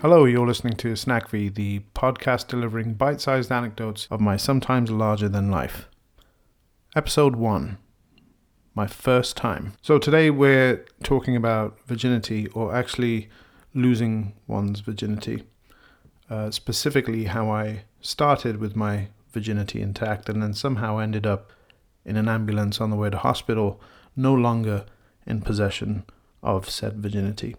Hello, 0.00 0.26
you're 0.26 0.46
listening 0.46 0.76
to 0.76 0.92
Snackvy, 0.92 1.52
the 1.52 1.80
podcast 1.92 2.46
delivering 2.46 2.94
bite 2.94 3.20
sized 3.20 3.50
anecdotes 3.50 4.06
of 4.12 4.20
my 4.20 4.36
sometimes 4.36 4.92
larger 4.92 5.28
than 5.28 5.50
life. 5.50 5.88
Episode 6.94 7.34
1 7.34 7.78
My 8.76 8.86
first 8.86 9.36
time. 9.36 9.72
So, 9.82 9.98
today 9.98 10.30
we're 10.30 10.86
talking 11.02 11.34
about 11.34 11.80
virginity, 11.88 12.46
or 12.54 12.72
actually 12.72 13.28
losing 13.74 14.34
one's 14.46 14.78
virginity. 14.78 15.42
Uh, 16.30 16.52
specifically, 16.52 17.24
how 17.24 17.50
I 17.50 17.82
started 18.00 18.58
with 18.58 18.76
my 18.76 19.08
virginity 19.32 19.82
intact 19.82 20.28
and 20.28 20.40
then 20.40 20.54
somehow 20.54 20.98
ended 20.98 21.26
up 21.26 21.50
in 22.04 22.16
an 22.16 22.28
ambulance 22.28 22.80
on 22.80 22.90
the 22.90 22.96
way 22.96 23.10
to 23.10 23.18
hospital, 23.18 23.80
no 24.14 24.32
longer 24.32 24.86
in 25.26 25.40
possession 25.40 26.04
of 26.40 26.70
said 26.70 27.02
virginity. 27.02 27.56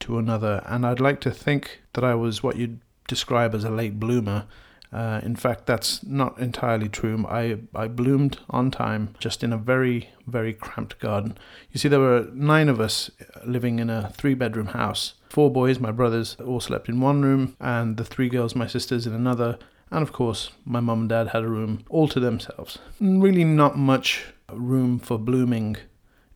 to 0.00 0.18
another, 0.18 0.62
and 0.66 0.84
I'd 0.84 1.00
like 1.00 1.20
to 1.20 1.30
think 1.30 1.82
that 1.92 2.04
I 2.04 2.14
was 2.14 2.42
what 2.42 2.56
you'd 2.56 2.80
describe 3.06 3.54
as 3.54 3.64
a 3.64 3.70
late 3.70 4.00
bloomer 4.00 4.46
uh, 4.92 5.20
in 5.22 5.36
fact, 5.36 5.66
that's 5.66 6.02
not 6.04 6.38
entirely 6.38 6.88
true. 6.88 7.24
I, 7.28 7.58
I 7.74 7.86
bloomed 7.86 8.38
on 8.50 8.70
time, 8.70 9.14
just 9.20 9.44
in 9.44 9.52
a 9.52 9.56
very, 9.56 10.10
very 10.26 10.52
cramped 10.52 10.98
garden. 10.98 11.38
You 11.70 11.78
see, 11.78 11.88
there 11.88 12.00
were 12.00 12.28
nine 12.32 12.68
of 12.68 12.80
us 12.80 13.10
living 13.44 13.78
in 13.78 13.88
a 13.88 14.12
three 14.16 14.34
bedroom 14.34 14.66
house. 14.66 15.14
Four 15.28 15.50
boys, 15.50 15.78
my 15.78 15.92
brothers, 15.92 16.36
all 16.44 16.58
slept 16.60 16.88
in 16.88 17.00
one 17.00 17.22
room, 17.22 17.56
and 17.60 17.96
the 17.96 18.04
three 18.04 18.28
girls, 18.28 18.56
my 18.56 18.66
sisters, 18.66 19.06
in 19.06 19.14
another. 19.14 19.58
And 19.92 20.02
of 20.02 20.12
course, 20.12 20.50
my 20.64 20.80
mum 20.80 21.00
and 21.00 21.08
dad 21.08 21.28
had 21.28 21.44
a 21.44 21.48
room 21.48 21.84
all 21.88 22.08
to 22.08 22.18
themselves. 22.18 22.78
Really, 23.00 23.44
not 23.44 23.78
much 23.78 24.26
room 24.52 24.98
for 24.98 25.18
blooming 25.18 25.76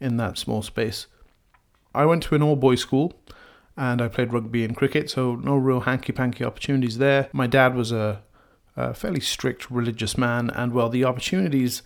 in 0.01 0.17
that 0.19 0.39
small 0.39 0.63
space. 0.63 1.07
I 1.93 2.05
went 2.07 2.23
to 2.25 2.35
an 2.35 2.43
all 2.43 2.57
boys 2.57 2.81
school 2.81 3.15
and 3.77 4.01
I 4.01 4.09
played 4.09 4.33
rugby 4.33 4.65
and 4.65 4.77
cricket, 4.77 5.11
so 5.11 5.35
no 5.37 5.57
real 5.57 5.81
hanky 5.81 6.13
panky 6.13 6.45
opportunities 6.45 6.99
there. 6.99 7.29
My 7.33 7.47
dad 7.47 7.75
was 7.75 7.91
a 7.91 8.23
a 8.77 8.95
fairly 8.95 9.20
strict 9.20 9.70
religious 9.70 10.18
man, 10.18 10.51
and 10.51 10.73
well, 10.73 10.89
the 10.89 11.05
opportunities 11.05 11.83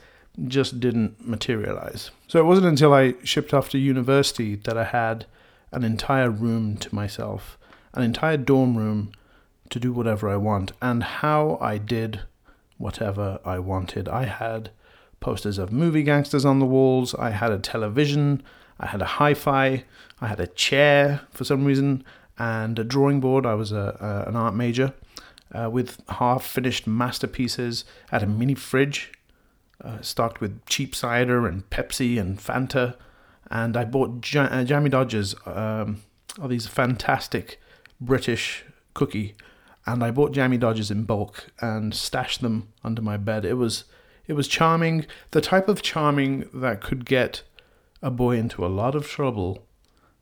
just 0.47 0.81
didn't 0.81 1.27
materialize. 1.27 2.11
So 2.27 2.39
it 2.39 2.45
wasn't 2.45 2.69
until 2.69 2.95
I 2.95 3.15
shipped 3.25 3.53
off 3.53 3.71
to 3.71 3.79
university 3.79 4.55
that 4.57 4.79
I 4.79 4.85
had 4.85 5.27
an 5.73 5.85
entire 5.85 6.31
room 6.31 6.77
to 6.79 6.95
myself, 6.95 7.59
an 7.93 8.03
entire 8.03 8.37
dorm 8.37 8.77
room 8.77 9.13
to 9.71 9.81
do 9.81 9.93
whatever 9.93 10.29
I 10.29 10.37
want, 10.37 10.73
and 10.81 11.03
how 11.03 11.59
I 11.61 11.79
did 11.79 12.21
whatever 12.79 13.41
I 13.45 13.59
wanted. 13.59 14.09
I 14.09 14.25
had 14.25 14.71
posters 15.21 15.59
of 15.59 15.73
movie 15.73 16.05
gangsters 16.05 16.45
on 16.45 16.61
the 16.61 16.67
walls, 16.67 17.15
I 17.15 17.31
had 17.31 17.51
a 17.51 17.59
television, 17.59 18.43
I 18.81 18.87
had 18.87 19.03
a 19.03 19.07
hi 19.07 19.35
fi, 19.35 19.85
I 20.21 20.29
had 20.29 20.41
a 20.41 20.47
chair 20.47 21.23
for 21.31 21.45
some 21.45 21.65
reason, 21.65 22.05
and 22.39 22.79
a 22.79 22.85
drawing 22.85 23.19
board. 23.21 23.45
I 23.45 23.55
was 23.55 23.73
a, 23.73 23.97
a 24.01 24.29
an 24.29 24.37
art 24.37 24.55
major 24.55 24.95
uh, 25.53 25.69
with 25.71 26.03
half 26.09 26.45
finished 26.45 26.87
masterpieces 26.87 27.85
at 28.13 28.23
a 28.23 28.27
mini 28.27 28.55
fridge 28.55 29.13
uh, 29.83 30.01
stocked 30.01 30.41
with 30.41 30.65
cheap 30.67 30.95
cider 30.95 31.47
and 31.47 31.69
Pepsi 31.71 32.21
and 32.21 32.39
Fanta. 32.39 32.97
And 33.51 33.77
I 33.77 33.85
bought 33.85 34.33
ja- 34.33 34.45
uh, 34.45 34.65
Jammie 34.65 34.91
Dodgers, 34.91 35.35
um, 35.47 36.03
all 36.41 36.49
these 36.49 36.67
fantastic 36.67 37.61
British 38.01 38.65
cookie, 38.95 39.35
and 39.87 40.05
I 40.05 40.11
bought 40.11 40.33
Jammie 40.33 40.59
Dodgers 40.59 40.91
in 40.91 41.05
bulk 41.05 41.47
and 41.61 41.95
stashed 41.95 42.43
them 42.43 42.69
under 42.85 43.01
my 43.01 43.17
bed. 43.17 43.45
It 43.45 43.55
was 43.55 43.85
it 44.27 44.35
was 44.35 44.47
charming, 44.47 45.07
the 45.31 45.41
type 45.41 45.69
of 45.69 45.81
charming 45.81 46.51
that 46.53 46.83
could 46.83 47.07
get 47.07 47.43
a 48.03 48.11
boy 48.11 48.37
into 48.37 48.65
a 48.65 48.69
lot 48.69 48.95
of 48.95 49.09
trouble 49.09 49.67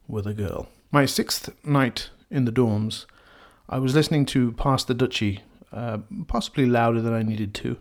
with 0.07 0.29
a 0.29 0.33
girl. 0.33 0.69
My 0.93 1.07
sixth 1.07 1.51
night 1.65 2.11
in 2.31 2.45
the 2.45 2.53
dorms, 2.53 3.07
I 3.69 3.79
was 3.79 3.97
listening 3.97 4.27
to 4.27 4.53
Pass 4.53 4.85
the 4.85 4.95
Dutchie, 4.95 5.41
uh, 5.73 5.99
possibly 6.29 6.67
louder 6.67 7.01
than 7.01 7.13
I 7.13 7.23
needed 7.23 7.53
to, 7.55 7.79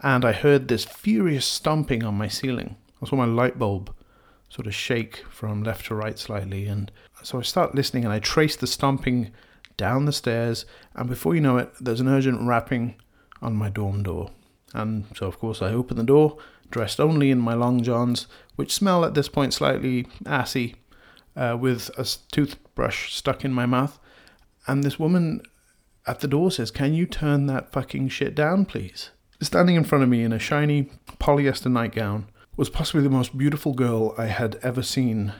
and 0.00 0.22
I 0.22 0.32
heard 0.32 0.68
this 0.68 0.84
furious 0.84 1.46
stomping 1.46 2.04
on 2.04 2.14
my 2.14 2.28
ceiling. 2.28 2.76
I 3.02 3.06
saw 3.06 3.16
my 3.16 3.24
light 3.24 3.58
bulb 3.58 3.94
sort 4.50 4.66
of 4.66 4.74
shake 4.74 5.24
from 5.30 5.62
left 5.62 5.86
to 5.86 5.94
right 5.94 6.18
slightly, 6.18 6.66
and 6.66 6.92
so 7.22 7.38
I 7.38 7.42
start 7.42 7.74
listening 7.74 8.04
and 8.04 8.12
I 8.12 8.18
trace 8.18 8.54
the 8.54 8.66
stomping 8.66 9.30
down 9.78 10.04
the 10.04 10.12
stairs, 10.12 10.66
and 10.94 11.08
before 11.08 11.34
you 11.34 11.40
know 11.40 11.56
it, 11.56 11.72
there's 11.80 12.00
an 12.00 12.08
urgent 12.08 12.46
rapping 12.46 12.96
on 13.40 13.56
my 13.56 13.70
dorm 13.70 14.02
door. 14.02 14.30
And 14.74 15.06
so, 15.16 15.26
of 15.26 15.38
course, 15.38 15.62
I 15.62 15.72
open 15.72 15.96
the 15.96 16.02
door, 16.02 16.36
dressed 16.70 17.00
only 17.00 17.30
in 17.30 17.38
my 17.38 17.54
long 17.54 17.82
johns, 17.82 18.26
which 18.56 18.74
smell 18.74 19.04
at 19.06 19.14
this 19.14 19.28
point 19.28 19.54
slightly 19.54 20.06
assy, 20.26 20.74
uh, 21.34 21.56
with 21.58 21.90
a 21.96 22.04
toothbrush 22.30 23.14
stuck 23.14 23.42
in 23.42 23.52
my 23.52 23.64
mouth. 23.64 23.98
And 24.66 24.82
this 24.82 24.98
woman 24.98 25.42
at 26.06 26.20
the 26.20 26.28
door 26.28 26.50
says, 26.50 26.70
Can 26.70 26.94
you 26.94 27.06
turn 27.06 27.46
that 27.46 27.72
fucking 27.72 28.08
shit 28.08 28.34
down, 28.34 28.64
please? 28.64 29.10
Standing 29.40 29.76
in 29.76 29.84
front 29.84 30.04
of 30.04 30.10
me 30.10 30.22
in 30.22 30.32
a 30.32 30.38
shiny 30.38 30.90
polyester 31.18 31.70
nightgown 31.70 32.28
was 32.56 32.70
possibly 32.70 33.02
the 33.02 33.10
most 33.10 33.36
beautiful 33.36 33.74
girl 33.74 34.14
I 34.16 34.26
had 34.26 34.56
ever 34.62 34.82
seen 34.82 35.32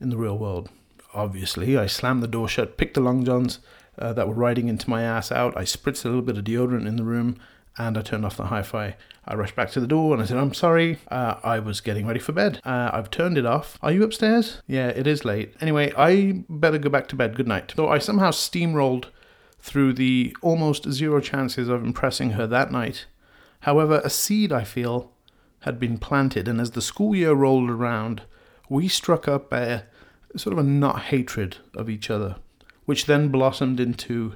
in 0.00 0.10
the 0.10 0.16
real 0.16 0.38
world. 0.38 0.70
Obviously, 1.12 1.76
I 1.76 1.86
slammed 1.86 2.22
the 2.22 2.28
door 2.28 2.48
shut, 2.48 2.76
picked 2.76 2.94
the 2.94 3.00
long 3.00 3.24
johns 3.24 3.58
uh, 3.98 4.12
that 4.12 4.28
were 4.28 4.34
riding 4.34 4.68
into 4.68 4.88
my 4.88 5.02
ass 5.02 5.32
out. 5.32 5.56
I 5.56 5.62
spritzed 5.62 6.04
a 6.04 6.08
little 6.08 6.22
bit 6.22 6.38
of 6.38 6.44
deodorant 6.44 6.86
in 6.86 6.96
the 6.96 7.04
room, 7.04 7.38
and 7.78 7.98
I 7.98 8.02
turned 8.02 8.24
off 8.24 8.36
the 8.36 8.46
hi 8.46 8.62
fi. 8.62 8.96
I 9.24 9.34
rushed 9.34 9.56
back 9.56 9.70
to 9.72 9.80
the 9.80 9.86
door 9.86 10.14
and 10.14 10.22
I 10.22 10.26
said, 10.26 10.36
I'm 10.36 10.54
sorry, 10.54 10.98
uh, 11.10 11.34
I 11.42 11.58
was 11.58 11.80
getting 11.80 12.06
ready 12.06 12.20
for 12.20 12.32
bed. 12.32 12.60
Uh, 12.64 12.90
I've 12.92 13.10
turned 13.10 13.36
it 13.36 13.44
off. 13.46 13.78
Are 13.82 13.92
you 13.92 14.02
upstairs? 14.04 14.62
Yeah, 14.66 14.88
it 14.88 15.06
is 15.06 15.24
late. 15.24 15.54
Anyway, 15.60 15.92
I 15.96 16.44
better 16.48 16.78
go 16.78 16.88
back 16.88 17.08
to 17.08 17.16
bed. 17.16 17.34
Good 17.34 17.48
night. 17.48 17.72
So 17.76 17.88
I 17.88 17.98
somehow 17.98 18.30
steamrolled 18.30 19.06
through 19.58 19.94
the 19.94 20.36
almost 20.42 20.90
zero 20.90 21.20
chances 21.20 21.68
of 21.68 21.84
impressing 21.84 22.30
her 22.30 22.46
that 22.46 22.70
night. 22.70 23.06
However, 23.60 24.00
a 24.04 24.10
seed, 24.10 24.52
I 24.52 24.62
feel, 24.62 25.10
had 25.60 25.80
been 25.80 25.98
planted, 25.98 26.46
and 26.46 26.60
as 26.60 26.70
the 26.70 26.82
school 26.82 27.16
year 27.16 27.32
rolled 27.32 27.68
around, 27.68 28.22
we 28.68 28.86
struck 28.86 29.26
up 29.26 29.52
a 29.52 29.84
sort 30.36 30.52
of 30.52 30.58
a 30.58 30.68
not 30.68 31.02
hatred 31.04 31.56
of 31.74 31.90
each 31.90 32.10
other, 32.10 32.36
which 32.84 33.06
then 33.06 33.28
blossomed 33.28 33.80
into 33.80 34.34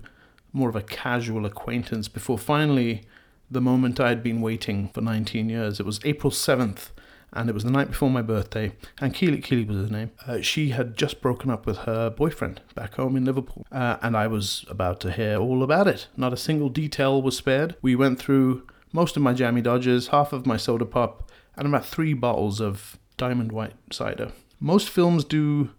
more 0.52 0.68
of 0.68 0.74
a 0.74 0.82
casual 0.82 1.46
acquaintance 1.46 2.08
before 2.08 2.38
finally 2.38 3.02
the 3.50 3.60
moment 3.60 4.00
I 4.00 4.08
had 4.08 4.22
been 4.22 4.40
waiting 4.40 4.88
for 4.88 5.00
19 5.00 5.48
years. 5.48 5.80
It 5.80 5.86
was 5.86 6.00
April 6.04 6.30
7th, 6.30 6.90
and 7.32 7.48
it 7.48 7.52
was 7.52 7.64
the 7.64 7.70
night 7.70 7.88
before 7.88 8.10
my 8.10 8.22
birthday, 8.22 8.72
and 9.00 9.14
Keely, 9.14 9.40
Keely 9.40 9.64
was 9.64 9.76
his 9.76 9.90
name. 9.90 10.10
Uh, 10.26 10.40
she 10.40 10.70
had 10.70 10.96
just 10.96 11.20
broken 11.20 11.50
up 11.50 11.66
with 11.66 11.78
her 11.78 12.10
boyfriend 12.10 12.60
back 12.74 12.94
home 12.94 13.16
in 13.16 13.24
Liverpool, 13.24 13.66
uh, 13.72 13.96
and 14.02 14.16
I 14.16 14.26
was 14.26 14.64
about 14.68 15.00
to 15.00 15.12
hear 15.12 15.36
all 15.38 15.62
about 15.62 15.88
it. 15.88 16.08
Not 16.16 16.32
a 16.32 16.36
single 16.36 16.68
detail 16.68 17.20
was 17.22 17.36
spared. 17.36 17.76
We 17.82 17.96
went 17.96 18.18
through 18.18 18.66
most 18.92 19.16
of 19.16 19.22
my 19.22 19.32
Jammie 19.32 19.62
Dodgers, 19.62 20.08
half 20.08 20.32
of 20.32 20.46
my 20.46 20.56
soda 20.56 20.84
pop, 20.84 21.30
and 21.56 21.66
about 21.66 21.86
three 21.86 22.14
bottles 22.14 22.60
of 22.60 22.98
diamond 23.16 23.52
white 23.52 23.74
cider. 23.92 24.32
Most 24.58 24.88
films 24.88 25.24
do 25.24 25.70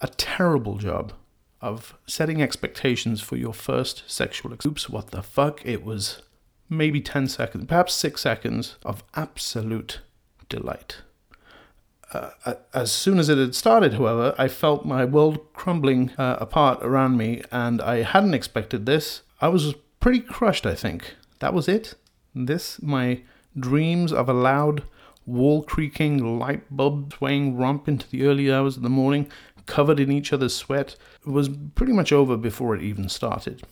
a 0.00 0.08
terrible 0.08 0.78
job 0.78 1.12
of 1.60 1.96
setting 2.06 2.42
expectations 2.42 3.20
for 3.20 3.36
your 3.36 3.54
first 3.54 4.02
sexual. 4.06 4.52
Ex- 4.52 4.66
Oops, 4.66 4.88
what 4.88 5.10
the 5.10 5.22
fuck? 5.22 5.64
It 5.64 5.84
was 5.84 6.22
maybe 6.68 7.00
10 7.00 7.28
seconds, 7.28 7.66
perhaps 7.66 7.94
6 7.94 8.20
seconds 8.20 8.76
of 8.84 9.04
absolute 9.14 10.00
delight. 10.48 10.98
Uh, 12.12 12.30
as 12.72 12.92
soon 12.92 13.18
as 13.18 13.28
it 13.28 13.38
had 13.38 13.54
started, 13.54 13.94
however, 13.94 14.34
I 14.38 14.48
felt 14.48 14.84
my 14.84 15.04
world 15.04 15.52
crumbling 15.54 16.10
uh, 16.16 16.36
apart 16.40 16.78
around 16.82 17.16
me, 17.16 17.42
and 17.50 17.82
I 17.82 18.02
hadn't 18.02 18.34
expected 18.34 18.86
this. 18.86 19.22
I 19.40 19.48
was 19.48 19.74
pretty 19.98 20.20
crushed, 20.20 20.66
I 20.66 20.74
think. 20.74 21.14
That 21.40 21.52
was 21.52 21.68
it. 21.68 21.94
This, 22.34 22.80
my 22.80 23.22
dreams 23.58 24.12
of 24.12 24.28
a 24.28 24.32
loud, 24.32 24.84
wall 25.26 25.62
creaking, 25.62 26.38
light 26.38 26.64
bulb 26.70 27.14
swaying 27.14 27.56
romp 27.56 27.88
into 27.88 28.08
the 28.08 28.24
early 28.24 28.52
hours 28.52 28.76
of 28.76 28.82
the 28.82 28.88
morning, 28.88 29.28
covered 29.66 29.98
in 29.98 30.12
each 30.12 30.32
other's 30.32 30.54
sweat, 30.54 30.94
was 31.24 31.50
pretty 31.74 31.92
much 31.92 32.12
over 32.12 32.36
before 32.36 32.76
it 32.76 32.82
even 32.82 33.08
started. 33.08 33.62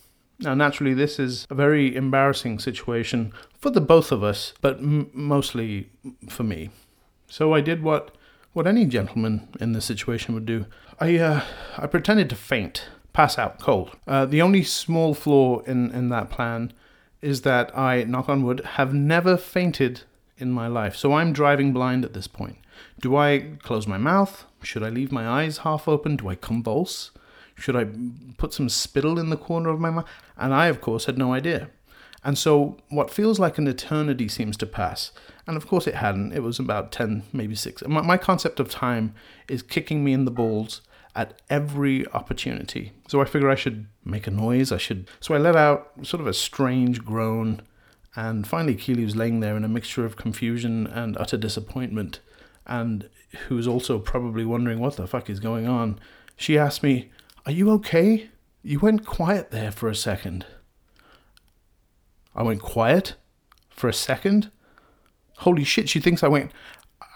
Now, 0.45 0.55
naturally, 0.55 0.93
this 0.93 1.19
is 1.19 1.47
a 1.49 1.55
very 1.55 1.97
embarrassing 1.97 2.59
situation 2.59 3.33
for 3.59 3.71
the 3.71 3.81
both 3.81 4.13
of 4.13 4.23
us, 4.23 4.53
but 4.61 4.77
m- 4.79 5.11
mostly 5.15 5.89
for 6.29 6.43
me. 6.43 6.71
So 7.29 7.55
I 7.55 7.61
did 7.61 7.83
what 7.83 8.15
what 8.53 8.67
any 8.67 8.87
gentleman 8.87 9.49
in 9.59 9.73
this 9.73 9.85
situation 9.87 10.35
would 10.35 10.47
do. 10.47 10.67
I 11.01 11.17
uh, 11.19 11.41
I 11.79 11.87
pretended 11.87 12.29
to 12.31 12.37
faint, 12.37 12.89
pass 13.13 13.39
out 13.39 13.59
cold. 13.59 13.97
Uh, 14.07 14.27
the 14.27 14.43
only 14.43 14.63
small 14.63 15.15
flaw 15.15 15.61
in 15.61 15.91
in 15.93 16.11
that 16.11 16.29
plan 16.31 16.73
is 17.23 17.41
that 17.41 17.77
I, 17.77 18.05
knock 18.05 18.29
on 18.29 18.43
wood, 18.43 18.61
have 18.77 18.93
never 18.93 19.39
fainted 19.39 20.03
in 20.37 20.51
my 20.53 20.67
life. 20.67 20.95
So 20.95 21.15
I'm 21.15 21.33
driving 21.33 21.73
blind 21.73 22.05
at 22.05 22.13
this 22.13 22.27
point. 22.27 22.59
Do 23.01 23.17
I 23.17 23.57
close 23.63 23.87
my 23.87 23.97
mouth? 23.97 24.45
Should 24.63 24.83
I 24.83 24.91
leave 24.91 25.11
my 25.11 25.27
eyes 25.27 25.59
half 25.59 25.89
open? 25.89 26.17
Do 26.17 26.29
I 26.29 26.35
convulse? 26.35 27.13
Should 27.55 27.77
I 27.77 27.87
put 28.37 28.53
some 28.53 28.69
spittle 28.69 29.19
in 29.19 29.31
the 29.31 29.37
corner 29.37 29.71
of 29.71 29.81
my 29.81 29.91
mouth? 29.91 30.09
And 30.37 30.53
I, 30.53 30.67
of 30.67 30.81
course, 30.81 31.05
had 31.07 31.19
no 31.19 31.33
idea. 31.33 31.71
And 32.25 32.39
so 32.39 32.79
what 32.89 33.11
feels 33.11 33.39
like 33.39 33.59
an 33.59 33.69
eternity 33.69 34.29
seems 34.29 34.57
to 34.57 34.67
pass. 34.67 35.13
And 35.47 35.57
of 35.57 35.67
course 35.67 35.87
it 35.87 35.97
hadn't. 35.97 36.33
It 36.33 36.43
was 36.43 36.59
about 36.59 36.91
10, 36.91 37.25
maybe 37.33 37.55
6. 37.55 37.87
My, 37.87 38.01
my 38.01 38.17
concept 38.17 38.59
of 38.59 38.71
time 38.71 39.15
is 39.47 39.63
kicking 39.63 40.03
me 40.03 40.15
in 40.15 40.25
the 40.25 40.31
balls 40.31 40.81
at 41.15 41.41
every 41.51 42.07
opportunity. 42.09 42.93
So 43.09 43.21
I 43.21 43.27
figure 43.27 43.51
I 43.51 43.55
should 43.55 43.87
make 44.05 44.27
a 44.27 44.31
noise. 44.31 44.73
I 44.73 44.79
should. 44.79 45.09
So 45.21 45.35
I 45.35 45.39
let 45.39 45.55
out 45.55 45.93
sort 46.03 46.23
of 46.23 46.27
a 46.27 46.35
strange 46.35 47.05
groan. 47.05 47.61
And 48.17 48.47
finally, 48.47 48.75
Keely 48.75 49.05
was 49.05 49.17
laying 49.17 49.41
there 49.41 49.57
in 49.57 49.65
a 49.65 49.69
mixture 49.69 50.07
of 50.07 50.17
confusion 50.17 50.87
and 50.87 51.17
utter 51.19 51.37
disappointment. 51.37 52.21
And 52.67 53.11
who 53.49 53.57
was 53.57 53.69
also 53.69 53.99
probably 53.99 54.45
wondering 54.45 54.81
what 54.81 54.97
the 54.97 55.07
fuck 55.07 55.29
is 55.29 55.41
going 55.41 55.69
on. 55.69 56.01
She 56.37 56.57
asked 56.57 56.83
me, 56.83 57.11
Are 57.47 57.53
you 57.53 57.71
okay? 57.73 58.31
You 58.63 58.81
went 58.81 59.05
quiet 59.05 59.51
there 59.51 59.71
for 59.71 59.89
a 59.89 59.95
second. 59.95 60.47
I 62.35 62.43
went 62.43 62.63
quiet 62.63 63.15
for 63.71 63.89
a 63.89 63.93
second. 63.93 64.51
Holy 65.39 65.65
shit, 65.65 65.89
she 65.89 66.01
thinks 66.01 66.23
I 66.23 66.29
went 66.29 66.53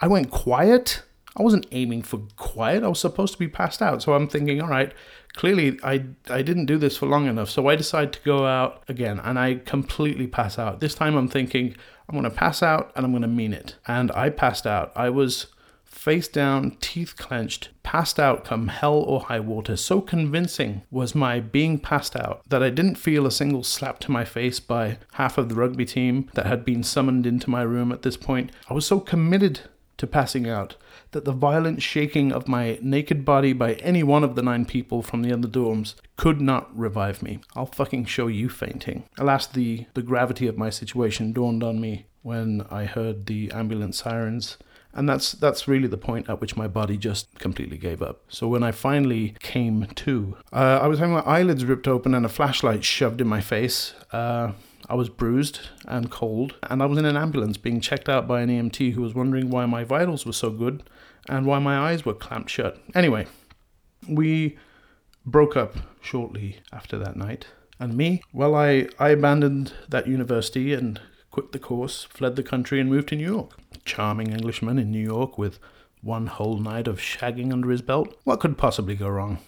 I 0.01 0.07
went 0.07 0.29
quiet? 0.29 1.03
I 1.35 1.43
wasn't 1.43 1.67
aiming 1.71 2.03
for 2.03 2.21
quiet. 2.37 2.83
I 2.83 2.87
was 2.87 2.99
supposed 2.99 3.33
to 3.33 3.39
be 3.39 3.47
passed 3.47 3.81
out. 3.81 4.01
So 4.01 4.13
I'm 4.13 4.27
thinking, 4.27 4.61
all 4.61 4.69
right, 4.69 4.93
clearly 5.33 5.79
I 5.83 6.05
I 6.29 6.41
didn't 6.41 6.67
do 6.67 6.77
this 6.77 6.97
for 6.97 7.07
long 7.07 7.27
enough. 7.27 7.49
So 7.49 7.67
I 7.67 7.75
decide 7.75 8.13
to 8.13 8.19
go 8.21 8.45
out 8.45 8.83
again 8.87 9.19
and 9.19 9.39
I 9.39 9.55
completely 9.55 10.27
pass 10.27 10.59
out. 10.59 10.79
This 10.79 10.93
time 10.93 11.15
I'm 11.15 11.27
thinking 11.27 11.75
I'm 12.07 12.13
going 12.13 12.23
to 12.23 12.35
pass 12.35 12.63
out 12.63 12.91
and 12.95 13.05
I'm 13.05 13.11
going 13.11 13.21
to 13.23 13.27
mean 13.27 13.53
it. 13.53 13.75
And 13.87 14.11
I 14.11 14.29
passed 14.29 14.67
out. 14.67 14.91
I 14.95 15.09
was 15.09 15.47
face 15.99 16.29
down, 16.29 16.77
teeth 16.79 17.17
clenched, 17.17 17.69
passed 17.83 18.19
out 18.19 18.45
come 18.45 18.69
hell 18.69 18.93
or 18.93 19.19
high 19.19 19.39
water. 19.39 19.75
So 19.75 19.99
convincing 19.99 20.83
was 20.89 21.13
my 21.13 21.41
being 21.41 21.77
passed 21.77 22.15
out 22.15 22.41
that 22.47 22.63
I 22.63 22.69
didn't 22.69 22.95
feel 22.95 23.27
a 23.27 23.31
single 23.31 23.63
slap 23.63 23.99
to 23.99 24.11
my 24.11 24.23
face 24.23 24.61
by 24.61 24.97
half 25.13 25.37
of 25.37 25.49
the 25.49 25.55
rugby 25.55 25.85
team 25.85 26.29
that 26.35 26.45
had 26.45 26.63
been 26.63 26.83
summoned 26.83 27.27
into 27.27 27.49
my 27.49 27.63
room 27.63 27.91
at 27.91 28.03
this 28.03 28.15
point. 28.15 28.51
I 28.69 28.73
was 28.73 28.87
so 28.87 29.01
committed 29.01 29.61
to 29.97 30.07
passing 30.07 30.47
out 30.49 30.77
that 31.11 31.25
the 31.25 31.33
violent 31.33 31.81
shaking 31.81 32.31
of 32.31 32.47
my 32.47 32.79
naked 32.81 33.25
body 33.25 33.51
by 33.51 33.73
any 33.73 34.01
one 34.01 34.23
of 34.23 34.35
the 34.35 34.41
nine 34.41 34.63
people 34.63 35.01
from 35.01 35.21
the 35.21 35.33
other 35.33 35.49
dorms 35.49 35.95
could 36.15 36.39
not 36.39 36.75
revive 36.77 37.21
me. 37.21 37.39
I'll 37.57 37.65
fucking 37.65 38.05
show 38.05 38.27
you 38.27 38.47
fainting. 38.47 39.03
Alas, 39.17 39.47
the, 39.47 39.85
the 39.95 40.01
gravity 40.01 40.47
of 40.47 40.57
my 40.57 40.69
situation 40.69 41.33
dawned 41.33 41.61
on 41.61 41.81
me 41.81 42.05
when 42.21 42.65
I 42.71 42.85
heard 42.85 43.25
the 43.25 43.51
ambulance 43.51 43.97
sirens 43.97 44.57
and 44.93 45.07
that's 45.07 45.33
that's 45.33 45.67
really 45.67 45.87
the 45.87 45.97
point 45.97 46.29
at 46.29 46.41
which 46.41 46.57
my 46.57 46.67
body 46.67 46.97
just 46.97 47.33
completely 47.39 47.77
gave 47.77 48.01
up. 48.01 48.21
So 48.27 48.47
when 48.47 48.63
I 48.63 48.71
finally 48.71 49.35
came 49.39 49.85
to, 49.85 50.37
uh, 50.51 50.79
I 50.81 50.87
was 50.87 50.99
having 50.99 51.13
my 51.13 51.21
eyelids 51.21 51.65
ripped 51.65 51.87
open 51.87 52.13
and 52.13 52.25
a 52.25 52.29
flashlight 52.29 52.83
shoved 52.83 53.21
in 53.21 53.27
my 53.27 53.41
face. 53.41 53.93
Uh, 54.11 54.53
I 54.89 54.95
was 54.95 55.09
bruised 55.09 55.59
and 55.87 56.09
cold, 56.09 56.55
and 56.63 56.81
I 56.81 56.87
was 56.87 56.97
in 56.97 57.05
an 57.05 57.15
ambulance 57.15 57.57
being 57.57 57.79
checked 57.79 58.09
out 58.09 58.27
by 58.27 58.41
an 58.41 58.49
EMT 58.49 58.93
who 58.93 59.01
was 59.01 59.13
wondering 59.13 59.51
why 59.51 59.67
my 59.67 59.83
vitals 59.83 60.25
were 60.25 60.33
so 60.33 60.49
good 60.49 60.81
and 61.27 61.45
why 61.45 61.59
my 61.59 61.77
eyes 61.77 62.05
were 62.05 62.15
clamped 62.15 62.49
shut. 62.49 62.81
Anyway, 62.95 63.27
we 64.07 64.57
broke 65.25 65.55
up 65.55 65.75
shortly 66.01 66.57
after 66.73 66.97
that 66.97 67.15
night. 67.15 67.45
And 67.79 67.95
me, 67.95 68.23
well, 68.33 68.55
I, 68.55 68.87
I 68.97 69.09
abandoned 69.09 69.73
that 69.87 70.07
university 70.07 70.73
and 70.73 70.99
quit 71.29 71.51
the 71.51 71.59
course, 71.59 72.03
fled 72.05 72.35
the 72.35 72.43
country, 72.43 72.79
and 72.79 72.89
moved 72.89 73.09
to 73.09 73.15
New 73.15 73.31
York. 73.31 73.58
Charming 73.89 74.31
Englishman 74.31 74.77
in 74.77 74.91
New 74.91 75.03
York 75.03 75.39
with 75.39 75.57
one 76.03 76.27
whole 76.27 76.59
night 76.59 76.87
of 76.87 76.99
shagging 76.99 77.51
under 77.51 77.71
his 77.71 77.81
belt. 77.81 78.15
What 78.23 78.39
could 78.39 78.55
possibly 78.55 78.93
go 78.93 79.09
wrong? 79.09 79.39